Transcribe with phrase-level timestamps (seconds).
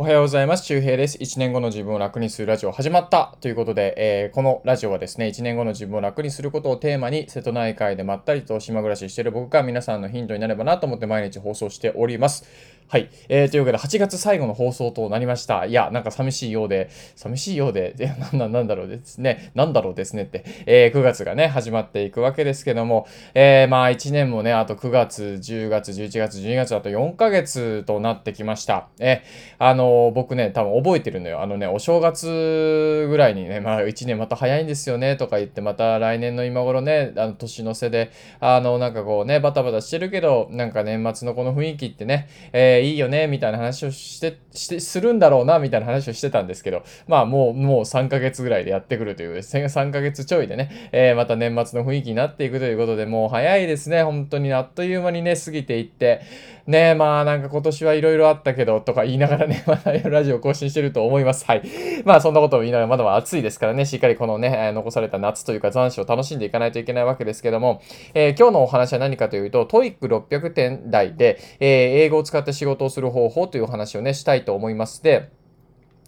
[0.00, 0.64] おはようございます。
[0.64, 1.18] 周平です。
[1.18, 12.48] 1年後の自分を楽にするラジオ始まったということで、えー、このラジオはですね、1年後の自分を楽にすることをテーマに、瀬戸内海でまったりと島暮らししている僕が皆さんのヒントになればなと思って毎日放送しております。
[12.90, 13.08] はい。
[13.28, 15.64] えー、というわけで、8月最後の放送となりました。
[15.64, 19.52] いや、なんか寂しいようで、寂しいようで、いや、なんなんだろうですね。
[19.54, 28.88] なんだろうですねって、えー、9月がね、始まっていくわけですけども、えー、まあ、1年もね、あと9月、10月、11月、12月、あと4ヶ月となってきました。
[28.98, 29.22] え
[29.60, 31.42] あの僕ね、多分覚えてるのよ。
[31.42, 38.10] あのね、お正月ぐらいにね、まあ、1年また早いんですよね、とか言って、また来年の今頃ね、あの、年の瀬で、
[38.40, 56.22] あの、なんかこうね、バタバタしてるけど、なんか年末のこの雰囲気ってね、えーいいよね、みたいな話をして、してするんだろうな、みたいな話をしてたんですけど、まあもう、もう3ヶ月ぐらいでやってくるという、3ヶ月ちょいでね、えー、また年末の雰囲気になっていくということで、もう早いですね、本当にあっという間にね、過ぎていって、
[56.66, 61.44] ねまあなんか今年はいろいろあったけど、とか言いながらね、 まだラジオ更新してると思います。
[61.44, 61.62] はい。
[62.04, 67.82] まあそんなことを言いながら、まだまだ暑いですからね、しっかりこのね、残された夏というか残暑を楽しんでいかないといけないわけですけども、
[68.14, 71.68] えー、今日のお話は何かというと、TOEIC600 点台で、えー、
[72.04, 75.02] 英語を使って仕事事をする方法というお話をね、したいと思います。
[75.02, 75.30] で、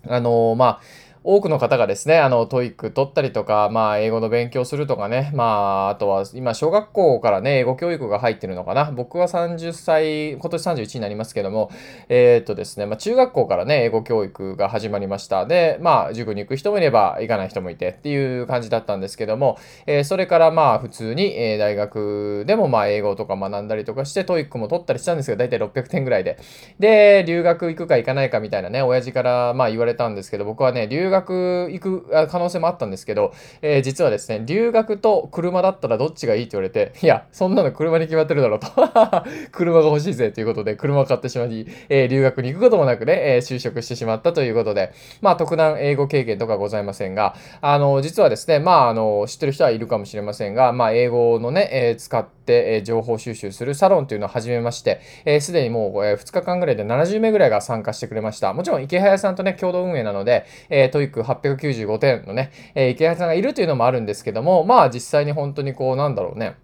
[0.07, 0.81] あのー、まあ、
[1.25, 8.91] 多くの方がですね、あの、 TOEIC 取ったりとか、まあ、英語の勉強するとかね、まあ、あとは、今、小学校からね、英語教育が入ってるのかな。
[8.91, 11.71] 僕は30歳、今年31になりますけども、
[12.09, 15.47] えー、っとですね、まあ、中学校からね、英語教育が始まりました。
[15.47, 26.39] で、まあ、塾に行く人もいれば、行かない人もいてっていう感じだったんですけども、えー、それからまあ、普通に、え、大学でもまあ、英語とか学んだりとかして、 TOEIC も取ったりしたんですけど、大体600点ぐらいで。
[26.81, 33.33] で、留学行くか行かないかみたいなね、親父からまあ言われたんですけど、僕はね、留学学行く可能性もあったんですけど、
[33.63, 38.67] えー、実はですね、留学と車だったらどっちがいいって言われて、いや、そんなの車に決まってるだろうと。
[39.53, 52.33] 車が欲しいぜということで、車を買ってしまい、えー、留学に行くこともなくね、えー、就職してしまったということで、まあ、特段英語経験とかございませんが、あの、実はですね、まあ、あの、知ってる人はいるかもしれませんが、まあ、英語のね、え使って、
[52.79, 55.01] え情報収集するサロンというのを始めまして、
[55.41, 58.53] す、で、にもう、え2日間ぐらいで70名ぐらいが参加してくれました。
[58.53, 66.57] もちろん、池早さんとね、共同運営なので、えー、イック895点のね、えー、池谷さんがいるというのもあるんですけども、まあ実際に本当にこう、なんだろうね、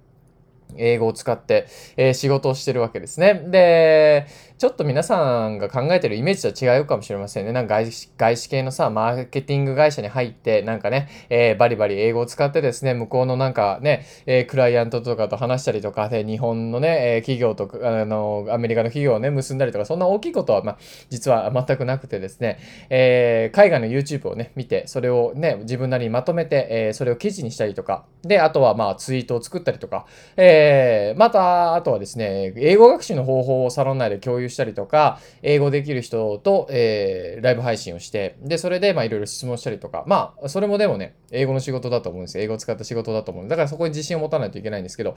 [0.76, 1.66] 英語を使って、
[1.96, 3.34] えー、仕事をしてるわけですね。
[3.48, 4.26] で、
[4.58, 7.52] ちょっと皆さんが考えてるイメージとは違うかもしれませんね。
[7.52, 7.80] なんか
[8.16, 22.58] 外資系のさ、マーケティング会社に入って、なんかね、えー、バリバリ英語を使ってですね、向こうのなんかね、えー、クライアントとかと話したりとかで、日本のね、えー、企業とか、あの、アメリカの企業をね、結んだりとか、そんな大きいことは、まあ、実は全くなくてですね、
[22.90, 42.44] え海外の YouTube をね、見て、それをね、自分なりにまとめて、えそれを記事にしたりとか、で、あとはまあ、ツイートを作ったりとか、えまた、あとはですね、英語学習の方法をサロン内で共有したりとか、英語できる人と、えー、ライブ配信をして、で、それで、まあ、いろいろ質問したりとか、まあ、それもでもね、英語の仕事だと思うんですよ。
[42.44, 45.16] 英語を使った仕事だと思うんで、だからそこに自信を持たないといけないんですけど、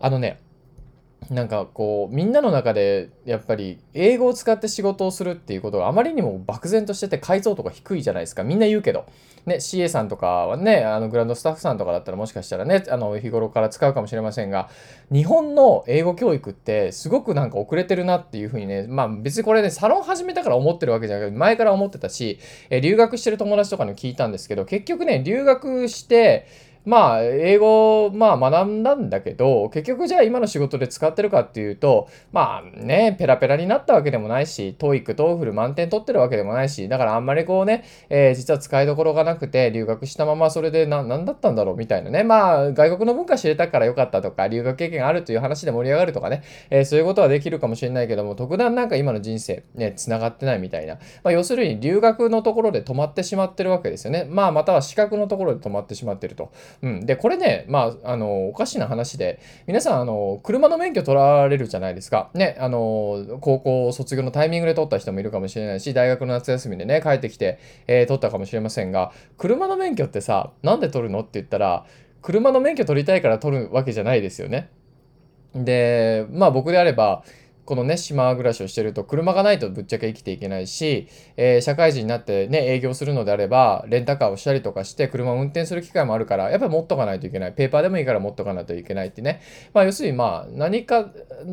[0.00, 0.40] あのね、
[1.30, 8.42] なんかこうみんなの中でやっぱり英語を使って仕事をするっていうことがあまりにも漠然としてて解像度が低いじゃないですか。
[8.42, 9.06] みんな言うけど。
[9.46, 14.68] ね CA さんとかはねあのグランドスタッフさんとかだったらもしかしたらねあの日頃から使うかもしれませんが
[15.10, 22.38] 日本の英語教育ってすごくなんか遅れてるなっていうふうにねまあ別にこれねサロン始めたから思ってるわけじゃなくて前から思ってたし、
[22.70, 26.46] え留学してる友達とかに聞いたんですけど結局ね留学して
[26.84, 41.76] まあ、英語、まあ学んだんだけど、結局じゃあ今の仕事で使ってるかっていうと、まあね、ペラペラになったわけでもないし、TOEIC、TOEFL 満点取ってるわけでもないし、だからあんまりこうね、えー、実は使いどころがなくて、留学したままそれでな、なんだったんだろう？
[41.76, 42.24] みたいなね。
[42.24, 50.94] まあ、外国の文化知れたからよかったとか、留学経験あるという話で盛り上がるとかね、えー、そういうことはできるかもしれないけども、特段なんか今の人生、ね、繋がってないみたいな。
[51.22, 54.26] まあ、要するに留学のところで止まってしまってるわけですよね。
[54.28, 56.50] まあ、または資格のところで止まってしまってると。
[56.80, 57.06] うん。
[57.06, 62.30] で、これね、まあ、あの、おかしな話で、皆さん、あの、車の免許取られるじゃないですか。
[62.34, 71.84] ね、あの、高校卒業のタイミングで取った人もいるかもしれないし、大学の夏休みでね、帰ってきて、えー、取ったかもしれませんが、車の免許ってさ、なんで取るのって言ったら、
[72.22, 74.70] 車の免許取りたいから取るわけじゃないですよね。
[75.54, 77.24] で、まあ僕であれば、
[77.64, 81.06] このね、島暮らしをしてると、車がないとぶっちゃけ生きていけないし、
[81.36, 87.52] えー、社会人になってね、営業するのであれば、レンタカーをしたりとかして、車を運転する機会もあるから、やっぱり持っとかないといけない。
[87.52, 89.40] ペーパーでもいいから持っとかないといけないってね。
[89.72, 91.10] まあ、要するに、まあ、何か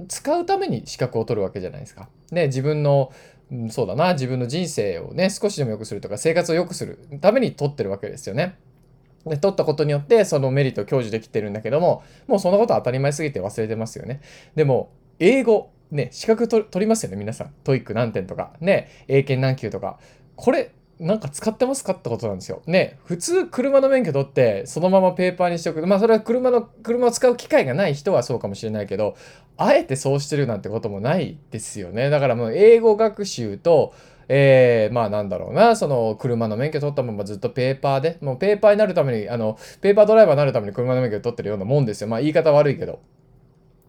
[0.07, 2.09] 使うために資格を取るわけじゃないですか。
[2.31, 3.11] ね、自分の、
[3.69, 8.57] そうだな、自分の人生をね、少しでも良くするとか、生活を良くするために取ってるわけですよね。
[9.25, 14.21] で取ったことによってそのメリットを享受できてるんだけどももうそんなこと当たり前すぎて忘れてますよね
[14.55, 17.53] でも英語ね、資格取りますよね、皆さん。
[17.63, 19.99] TOEIC 何点とか、ね、英検何級とか。
[20.35, 22.61] これ、なんか使ってますかってことなんですよ。
[22.67, 25.85] ね、普通車の免許取ってそのままペーパーにしておく。
[25.87, 29.15] まあそれは車の、車を使う機会がない人はそうかもしれないけど、
[29.55, 32.09] あえてそうしてるなんてこともないですよね。
[32.09, 33.93] だからもう英語学習と、
[34.27, 42.09] えー、まあなんだろうな、その車の免許取ったままずっとペーパーで、もうペーパーになるために、あの、ペーパードライバーになるために車の免許取ってるようなもんですよ。
[42.09, 42.99] まあ言い方悪いけど。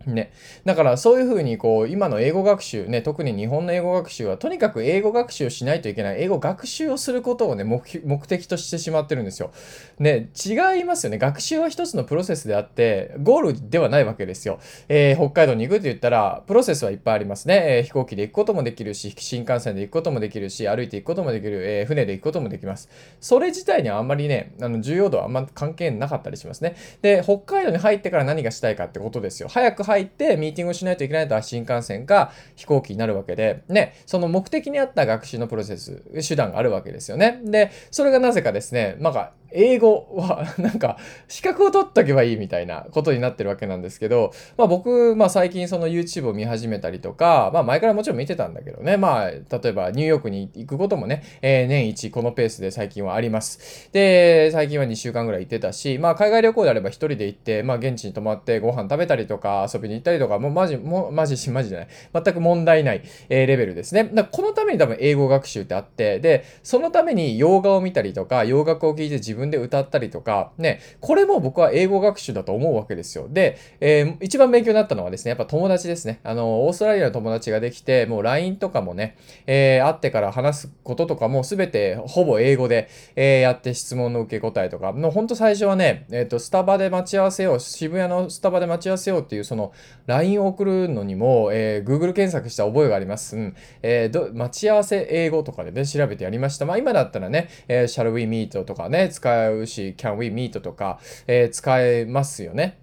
[0.07, 0.33] ね。
[0.65, 9.53] だからそういうふうにこう今の英語学習ね特に日本の英語学習はとにかく英語学習をしないといけない英語学習をすることをね目的としてしまってるんですよ。
[9.99, 14.59] ね違いますよね学習は一つのプロセスであってゴールではないわけですよ。
[14.89, 22.89] えー、北海道に行くって言ったらプロセスはいっぱいありますね、えー、飛行機で行くこともできるし新幹線で行くこともできるし歩いて行くこともできる、えー、船で行くこともできます。
[23.21, 26.77] それ自体にはあんまりねあの重要度はあんま関係なかったりしますね。
[27.03, 29.49] で北海道に入ってから何がしたいかってことですよ。
[29.49, 37.41] 早く入ってミーティングをしないといけないとは新幹線か飛行機になるわけで、ね、その目的に合った学習のプロセス、手段があるわけですよね。
[37.45, 40.99] で、それがなぜかですね、なんか英語はなんか
[41.29, 53.91] 資格を取っとけばいいみたいなことになってるわけなんですけど、まあ僕、まあ最近その YouTube を見始めたりとか、まあ前からもちろん見てたんだけどね、まあ例えばニューヨークに行くこともね、えー、年一このペースで最近はあります。
[53.93, 61.89] で、最近は2週間ぐらい行ってたし、まあ海外旅行であれば1人で行って、まあ現地に泊まってご飯食べたりとか遊びに行ったりとか、もうマジ、もうマジしマジじゃない。
[62.13, 64.05] 全く問題ない、えー、レベルですね。
[64.13, 73.27] だこのために多分英語学習ってあって、で、そのために洋画を見たりとか、洋楽を聴いて自分分で歌ったりとか、ね、これも僕は英語学習だと思うわけですよ。
[73.29, 76.21] で、えー、一番勉強になったのはですね、やっぱ友達ですね。
[76.23, 79.17] あの、オーストラリアの友達ができて、もう LINE とかもね、
[79.47, 89.73] えー、会ってから話すこととかも全てほぼ英語で、えー、やって質問の受け答えとか、もうほんと最初はね、えっ、ー、と、スタバで待ち合わせよう、渋谷のスタバで待ち合わせようっていう、その
[90.07, 93.37] LINE を送るのにも、えー、Google 検索した覚えがあります。
[93.37, 93.57] うん。
[93.83, 96.67] えー、待ち合わせ英語とかでね、調べてやりました。
[96.67, 98.65] まあ今だったらね、えー、shall we meet?
[98.65, 102.79] とかね、使うし、can we meet とか、えー、使えますよね。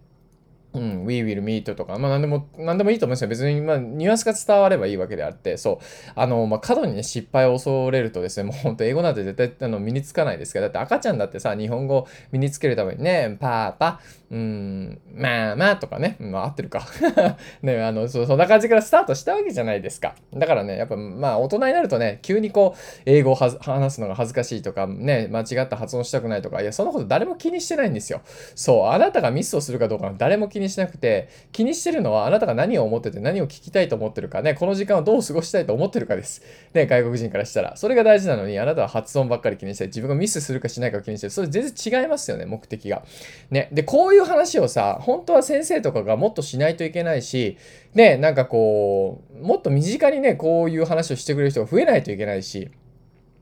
[0.80, 3.28] うん、We will meet とか、まあ何でも、何でもいいと思うんですよ。
[3.28, 5.86] 別に、まあ、ニュアンスが伝わればいいわけであって、そう。
[6.16, 16.86] あの、まあ、過度にね、失敗を恐れるとですね、もう本当英語なんて絶対あの身につかないですけど、だって赤ちゃんだってさ、日本語を身につけるためにね、パーパ、うん、まあまあとかね、まあ合ってるか。
[17.62, 20.16] ね、あのそ、そんな感じからスタートしたわけじゃないですか。
[20.34, 28.22] だからね、やっぱまあ大人になるとね、急にこう、英語を話すのが恥ずかしいとか、ね、間違った発音したくないとか、いや、そのこと誰も気にしてないんですよ。
[28.56, 36.42] そう、あなたがミスをするかどうか誰も気にしなくて、気にしてるのはあなたが何を思ってて何を聞きたいと思ってるかね、この時間をどう過ごしたいと思ってるかです。
[36.74, 37.76] ね、外国人からしたら。
[37.78, 41.32] それが大事なのに、あなたは発音ばっかり気にして、自分がミスするかしないかを気にしてる。
[41.32, 43.04] それ全然違いますよね、目的が。
[43.52, 47.58] ね、で、こういう話をさ、本当は先生とかがもっとしないといけないし、
[47.94, 52.70] ね、なんかこう、もっと身近にね、こういう話をしてくれる人が増えないといけないし、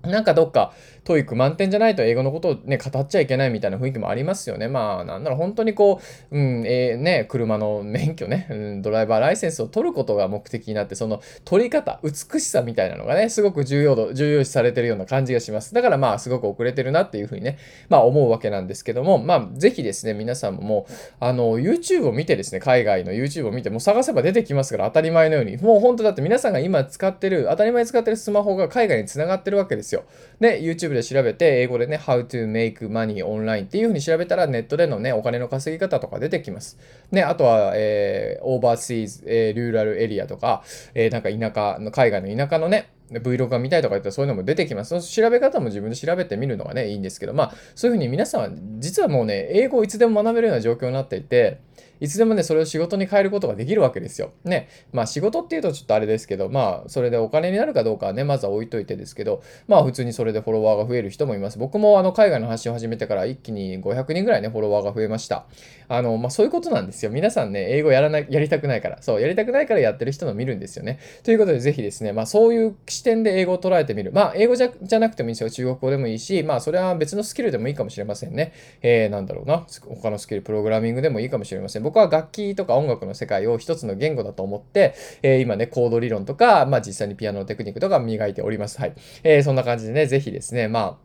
[0.07, 0.74] なんかどっか、
[1.06, 4.68] TOEIC 満点じゃないと英語のことをね、語っちゃいけないみたいな雰囲気もありますよね。
[4.68, 15.75] まあ、なんだろう、本当にこう、うん、えー、ね、車の免許ね、うん、 driver license を取ることが目的になって、その取り方、美しさみたいなのがね、すごく重要度、重要視されてるような感じがします。
[15.75, 20.88] だからまあ、すごく遅れてるなっていうふうにね、まあ思うわけなんですけども、まあ、ぜひですね、皆さんも、
[21.19, 25.58] あの、YouTube を見てですね、海外の YouTube を見て、もう探せば出てきますから、当たり前のように。
[25.58, 30.06] もう本当だって皆さんが今使ってる、当たり前使ってるスマホが海外につながってるわけですよ。
[30.40, 36.78] で、YouTube で調べて、英語でね、How to make money online っていうふうに調べたら、ネットでのね、お金の稼ぎ方とか出てきます。
[37.12, 44.90] ね、あとは、えー、 overseas、えー、 rural area とか、えー、なんか田舎の、海外の田舎のね、Vlog が見たいとか言ったらそういうのも出てきます。
[44.90, 48.50] その調べ方も自分で調べてみるのがね、いいんですけど、まあ、そういうふうに皆さんは、
[48.80, 51.60] 実はもうね、英語をいつでも学べるような状況になっていて、
[52.00, 54.32] いつでもね、それを仕事に変えることができるわけですよ。
[54.44, 54.68] ね。
[54.92, 61.58] まあ仕事っていうとちょっとあれですけど、まあそれでお金になるかどうかはね、まずは置いといてですけど、まあ普通にそれでフォロワーが増える人もいます。
[61.58, 65.46] 僕もあの海外の発信を始めてから一気に500人ぐらいね、フォロワーが増えました。
[65.88, 67.12] あの、まあそういうことなんですよ。
[67.12, 69.01] 皆さんね、英語やらない、やりたくないから。
[69.01, 71.00] そう、やりたくないからやってる人の見るんですよね。
[71.24, 74.12] ということでぜひですね、まあそういう視点で英語を捉えてみる。
[74.12, 75.50] まあ英語じゃじゃなくてもいいですよ。
[75.50, 78.54] 中国語でもいいし、まあそれは別のスキルでもいいかもしれませんね。
[78.82, 79.65] えー、なんだろうな。
[80.01, 81.84] 他のスキル、プログラミングでもいいかもしれません。
[81.84, 88.80] 僕は楽器とか音楽の世界を一つの言語だと思って、えー、今ね、コード理論とか、まあ実際にピアノのテクニックとか磨いております。
[88.80, 88.94] はい。
[89.24, 91.05] えー、そんな感じでね、ぜひですね、まあ、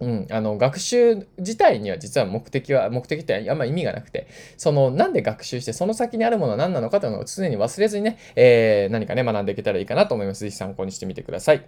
[0.00, 10.40] うん、あの学習自体には実は目的は目的ってあんま意味がなくてそのなんで学習してその先にあるものは何なのかというのを常に忘れずにね、えー、何かね学んでいけたらいいかなと思います。
[10.40, 11.64] 是非参考にしてみてください。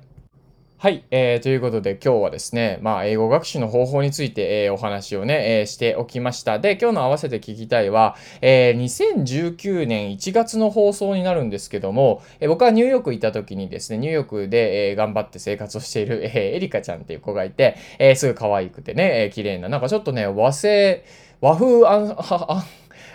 [0.81, 6.61] はい、えー、ということで今日はですね、まあ、英語学習の方法について、えー、お話をね、えー、しておきました。
[6.61, 21.05] で、今日の合わせて聞きたいは、えー、2019年1月の放送になるんですけども、えー、僕はニューヨーク行った時にですね、ニューヨークで、えー、頑張って生活をしている、えー、エリカちゃんっていう子がいて、えー、すぐ可愛くてね、えー、綺麗な、なんかちょっとね、和製、
[21.41, 22.63] 和風あん、は、あん、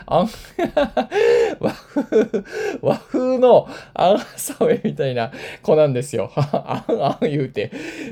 [0.06, 0.30] あん
[1.60, 2.44] 和風、
[2.82, 5.32] 和風のアンサウェイみたいな
[5.62, 6.32] 子なんですよ。
[6.36, 7.72] あんあん言うて、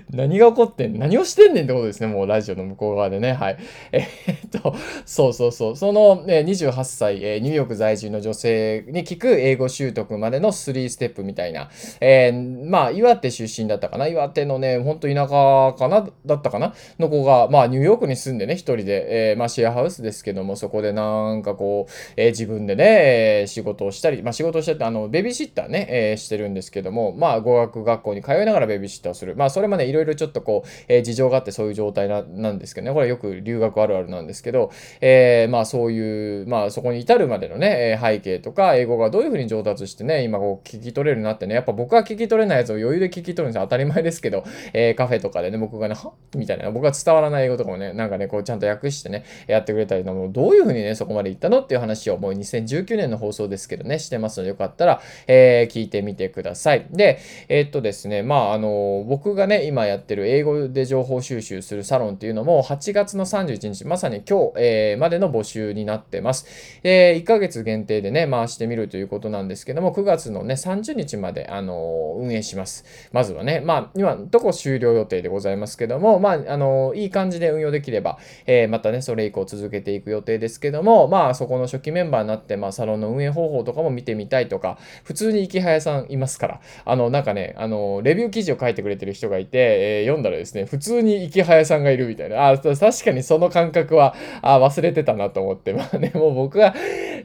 [0.09, 0.97] 何が起こってん？
[0.97, 2.07] 何をしてんねんってことですね。
[2.07, 3.33] もうラジオの向こう側でね。
[3.33, 3.57] はい。
[3.91, 5.75] えー、っと、そうそうそう。
[5.75, 11.69] その、ね、28歳、えー、ニューヨーク在住の女性に聞く英語習得までの3ステップみたいな。
[11.99, 14.07] えー、まあ、岩手出身だったかな？
[14.07, 16.73] 岩手のね、ほんと田舎かなだったかな？
[16.99, 21.80] の子が、まあ、ニューヨークに住んでね、一人で、えー、まあ、シェアハウスですけども、そこでなんかこう、
[22.15, 29.35] えー、自分でね、仕事をしたり、まあ、仕事をしてて、あの、ベビーシッターね、えー、してるんですけども、まあ、語学学校に通いながらベビーシッターをする。
[29.35, 43.61] まあ、それまでいろいろちょっとこう、えー、事情があってそういう状態ななんですけどね、これよく留学あるあるなんですけど、えー、まあ、そういう、まあ、そこに至るまでのね、背景とか、英語がどういうふうに上達してね、今こう、聞き取れるなってね、やっぱ僕は聞き取れないやつを余裕で聞き取るんですよ。
[43.63, 56.87] 当たり前ですけど、えー、カフェとかでね、僕がね、はみたいな、僕が伝わらない英語とかもね、なんかね、こう、ちゃんと訳してね、やってくれたりの、どういうふうにね、そこまで行ったのっていう話をもう2019年の放送ですけどね、してますので、よかったら、えー、聞いてみてください。
[56.91, 66.45] で、えー、っとですね、まあ、あの、僕がね、今やってる英語で情報収集するサロンっていうのも、8月の31日、まさに今日、えー、までの募集になってます。
[66.83, 72.85] え1ヶ月限定でね、回してみるということなんですけども、9月のね、30日まで、あの、運営します。
[73.11, 96.73] まずはね、まあ、今、どこ終了予定でございますけども、まあ、あの、いい感じで運用できれば、えまたね、それ以降続けていく予定ですけども、まあ、そこのの初期メンバーになって、まあ、サロンの運営方法とかも見てみたいとか、普通に池早さんいますから、あの、なんかね、あの、レビュー記事を書いてくれてる人がいて、えー、読んだらですね、普通に池早さんがいるみたいな、あ、確かにその感覚は、あ、忘れてたなと思って、まあね、もう僕が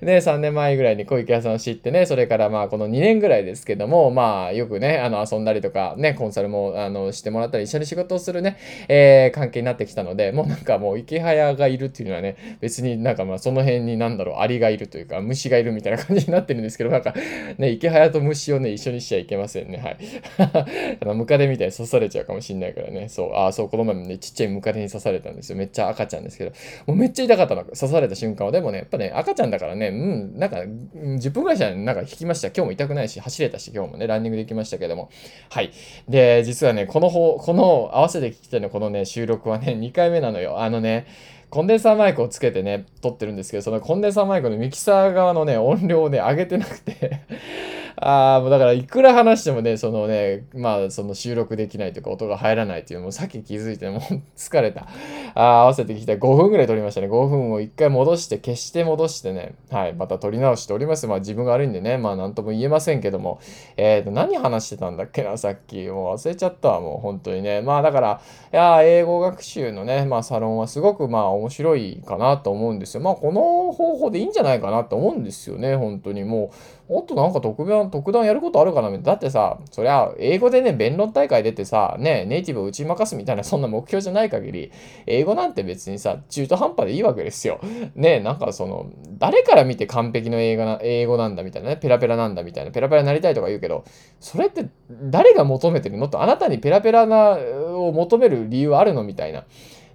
[0.00, 17.14] ね、3年前ぐらいに小池屋さんを知ってね、それからまあこの2年ぐらいですけども、まあよくね、あの遊んだりとか、ね、コンサルもあのしてもらったり、一緒に仕事をするね、えー、関係になってきたので、もうなんかもう池早がいるっていうのはね、別になんかまあその辺になんだろう、アリがいるというか、虫がいるみたいな感じになってるんですけど、なんか
[17.59, 19.78] ね、池早と虫をね、一緒にしちゃいけませんね。
[19.78, 19.99] はい。
[21.00, 23.09] あの、ムカデみたいに刺されちゃうかもしんないからね。
[23.09, 25.59] そう、あ、そう、この前もね、ちっちゃいムカデに刺されたんですよ。
[25.59, 26.52] めっちゃ赤ちゃんですけど、
[26.87, 27.64] もうめっちゃ痛かったの。
[27.64, 28.52] 刺された瞬間は。
[28.52, 32.49] でもね、やっぱね、赤ちゃんだからね、うん、なんか、10分ぐらいしたらなんか引きました。
[32.49, 35.11] 今日も痛くないし、走れたし、今日もね、ランニングできましたけども。
[35.50, 35.71] はい。
[36.09, 40.61] で、実はね、この方、この、合わせて聞きたいのこのね、収録はね、2回目なのよ。
[40.61, 41.06] あのね、
[41.50, 47.21] コンデンサーマイクをつけてね、撮ってるんですけど、そのコンデンサーマイクのミキサー側のね、音量をね、上げてなくて
[47.99, 54.00] ああ、もうだからいくら話してもね、そのね、まあその収録できないというか音が入らないっていうのもさっき気づいてもう
[54.37, 54.87] 疲れた。
[55.35, 57.09] あ合わせてきた5分ぐらい撮りましたね。
[57.09, 61.07] 5分を1回戻して消して戻してね、はい、また撮り直しております。
[61.07, 63.41] まあ自分が悪いんでね、まあなんとも言えませんけども、
[63.76, 65.87] えっ、ー、と、何話してたんだっけな、さっき。
[65.88, 67.62] もう忘れちゃったわ、もう本当にね。
[67.62, 68.21] まあだから、
[68.53, 73.03] いや、英語学習のね、まあサロンはすごくまあ面白いかなと思うんですよ。
[73.03, 76.76] まあこの方法でいいんじゃないかなと思うんですよね、本当にもう。
[76.88, 84.73] もっとなんか特別な特段やることあるかなだってさ、そりゃ、英語でね、弁論大会出てさ、ね、ネイティブを打ち負かすみたいな、そんな目標じゃない限り、
[85.07, 87.61] 英語なんて別にさ、中途半端でいいわけですよ。
[87.95, 88.87] ね、なんかその、
[89.19, 93.85] 誰から見て完璧の英語な英語なんだみたいなね、ペラペラなんだみたいな、ペラペラになりたいとか言うけど、
[94.21, 96.09] それって誰が求めてるの？
[96.09, 97.38] と、あなたにペラペラな
[97.75, 99.05] を求める理由あるの？
[99.05, 99.45] みたいな。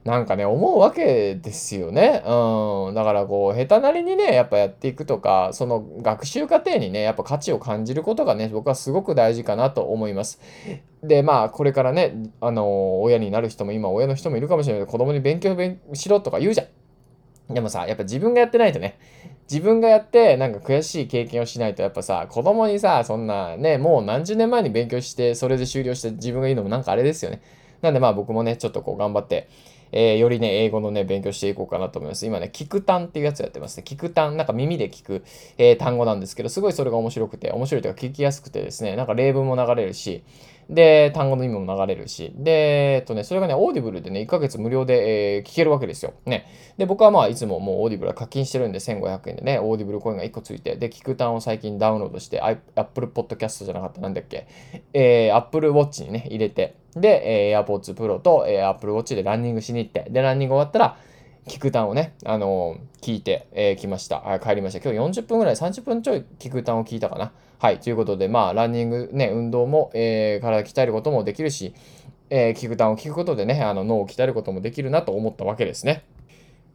[0.03, 2.23] なんかね、思うわけですよね。
[2.25, 2.95] うん。
[2.95, 10.39] だからこう、下手なりにね、やっぱやっていくとか、その学習過程にね、やっぱ価値を感じることがね、僕はすごく大事かなと思います。
[11.03, 15.55] で、まあ、これからね、あの、親になる人も今、親の人もいるかもしれないけど、子供に勉強
[15.93, 16.63] しろとか言うじゃ
[17.51, 17.53] ん。
[17.53, 18.97] でもさ、やっぱ自分がやってないとね、
[19.51, 27.41] 自分がやってなんか悔しい経験をしないとやっぱさ子供にさそんなねもう何十年前に勉強してそれで終了して自分が言うのもなんかあれですよね
[27.81, 29.49] なんでまあ僕もねちょっとこう頑張って
[29.91, 32.25] えー、よりね、英語のね、勉強していこうかなと思います。
[32.25, 33.83] 今ね、聞く単っていうやつやってますね。
[33.85, 35.23] 聞く単、なんか耳で聞く、
[35.57, 40.23] えー、単語なんですけど、すごいそれが面白くて、面白いというか聞きやすくてですね、なんか例文も流れるし、
[40.71, 46.13] で、単語の意味も流れるし、で、えっとね、それがね、 Audible でね、1ヶ月無料で、えー、聞けるわけですよ。
[46.25, 46.47] ね。
[46.77, 54.47] で、僕はまあ、いつももう Audible は課金してるんで、1500円でね、 Audible コインが1個ついて、で、キクタンを最近ダウンロードして、Apple Podcast じゃなかった、なんだっけ、
[54.93, 60.97] えー、Apple Watch にね、入れて、で、え、AirPods Pro と、えー、Apple Watch でランニングしに行って、で、ランニング終わったら、
[61.47, 64.39] キクタンをね、あの、聞いて、えー、ました。
[64.43, 64.91] 帰りました。
[64.91, 67.31] 今日40分ぐらい、30分ちょいキクタンを聞いたかな。
[67.59, 67.79] はい。
[67.79, 71.73] ということで、まあ、ランニングね、運動も、えー、体鍛えることもできるし、
[72.29, 76.03] えー、聞く単を聞くことでね、あの脳を鍛えることもできるなと思ったわけですね。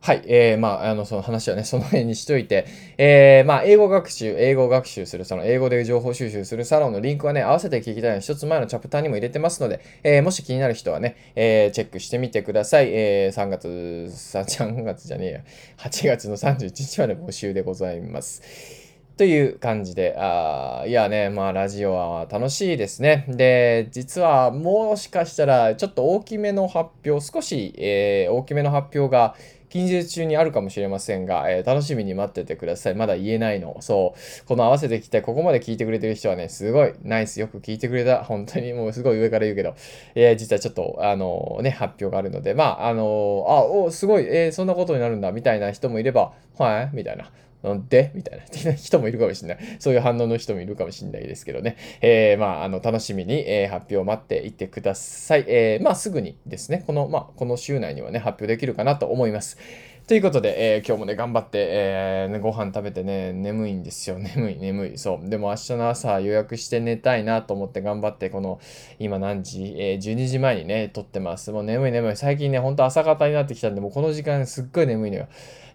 [0.00, 0.22] はい。
[0.26, 12.90] えー、まあ、あの、その話はね、その辺にしといて、えー、まあ、英語学習、英語学習する、その英語で情報収集するサロンのリンクはね、合わせて聞きたいの一つ前のチャプターにも入れてますので、えー、もし気になる人はね、えー、チェックしてみてください。
[12.92, 15.40] えー、3月、3月じゃねえや、
[15.78, 18.86] 8月の31日まで募集でございます。
[19.16, 23.24] という感じで、あいやね、まあラジオは楽しいですね。
[23.28, 29.34] で、実はもしかしたらちょっと大きめの発表、少し、えー、大きめの発表が
[29.68, 32.94] 近日中にあるかもしれませんが、えー、楽しみに待っててください。
[32.94, 33.76] まだ言えないの。
[33.80, 34.46] そう。
[34.46, 37.40] この合わせて聞きたい、ここまで聞いてくれてる人はね、すごいナイス。
[37.40, 38.24] よく聞いてくれた。
[38.24, 39.74] 本当にもうすごい上から言うけど、
[40.14, 47.30] えー、実はちょっと、あのー、ね、発表があるので、まあ、あのー、あ、お、すごい、えー、そんなことになるんだ、みたいな人もいれば、はい、みたいな。
[47.74, 49.58] でみたいな 人もいるかもしれない。
[49.78, 51.76] そういう反応の人もいるかもしれないですけどね。
[52.00, 55.44] えー、まあ、あの、楽しみに、えー、発表を待っていてください。
[55.48, 59.58] えー、まあ、すぐにですね、この、まあ、この週内にはね、発表できるかなと思います。
[60.06, 64.20] ということで、えー、今日もね、頑張って、えー、ね、ご飯食べてね、眠いんですよ。
[64.22, 64.98] 眠い、眠い。
[64.98, 65.28] そう。
[65.28, 68.60] でも明日の朝予約して寝たいなと思って頑張って、この、
[69.00, 71.50] 今何時、えー、12時前にね、撮ってます。
[71.50, 72.16] もう眠い眠い。
[72.16, 75.26] 最近ね、ほんと朝方になってきたんで、もうこの時間すっごい眠いのよ。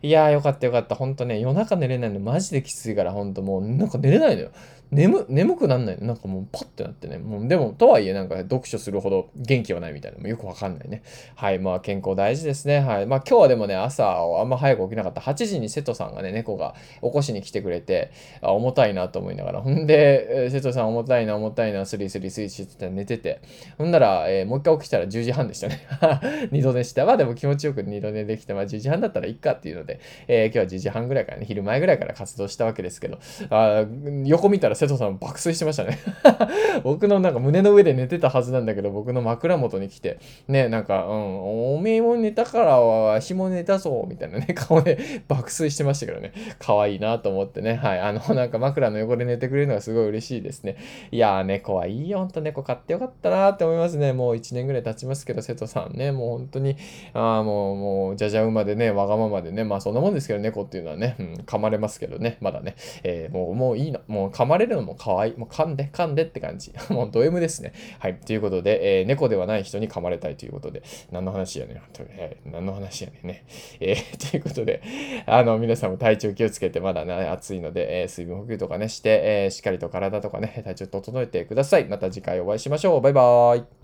[0.02, 0.96] いやーよかったよかった。
[0.96, 4.52] ほんとね、夜中寝れないのマジできついから、ほんともうなんか寝れないのよ。
[4.92, 7.18] 眠、眠くなんないなんかもうパッてなってね。
[7.18, 10.20] もうでも、とはいえなんか読書するほど元気はないみたいな。
[10.20, 11.02] もよくわかんないね。
[11.36, 11.60] はい。
[11.60, 12.80] まあ健康大事ですね。
[12.80, 13.06] はい。
[13.06, 15.22] まあ今日はでもね、朝あんま早く起きなかった。
[15.22, 19.62] 8時に瀬戸さんがね、猫が起こしに来てくれて、あ重たいなと思いながら。
[19.62, 23.40] ほんで、瀬戸さん重たいな重たいな、スリスリスリしてて寝てて。
[23.78, 25.80] ほんなら、えー、もう一回起きたら10時半でしたね。
[26.52, 27.06] 二度寝した。
[27.06, 33.20] まあでも気持ちよく二度寝できて、まあ10時半だったらいっかっていうので、えー、今日は10時半ぐらいからね、昼前ぐらいから活動したわけですけど、
[33.50, 33.86] あ
[34.26, 36.00] 横見たら瀬戸さん爆睡してましたね。
[36.84, 44.98] 僕のなんか胸の上で寝てたはずなんだけど、僕の枕元に来て、ね、なんか、うん、おめえも寝たからわしも寝たぞ、みたいなね、 顔で
[45.28, 50.78] 爆睡してましたけどね、可愛いなと思ってね、はい、あの、なんか枕の横で寝てくれるのがすごい嬉しいですね。
[51.12, 54.14] いやー、猫はいいよ、ほんと猫飼ってよかったなーって思いますね。
[54.14, 56.76] もう1年ぐらい経ちますけど、瀬戸さんね、もう本当に、
[57.14, 64.00] ああ、もう、もう、じゃじゃ馬でね、わがままでね、まあそんなもんですけど、猫っていうのはね、うん、噛まれますけどね、まだね、えー、もう、もういいの。
[64.08, 65.38] もう噛まれるるのも可愛い。
[65.38, 66.74] もう噛んで、噛んでって感じ。
[66.90, 67.74] もうド M ですね。
[68.00, 68.16] はい。
[68.16, 70.82] ということで、えー、猫ではない人に噛まれたいということで、
[71.12, 71.82] 何の話やねん。
[72.10, 73.44] えー、何の話やねんね。
[73.80, 74.82] えー、 ということで、
[75.26, 81.86] あの、皆さんも体調気をつけて、まだね、暑いので、えー、水分補給とかね、して、えー、しっかりと体とかね、体調整えてください。
[81.86, 83.02] また次回お会いしましょう。
[83.02, 83.82] バイバーイ。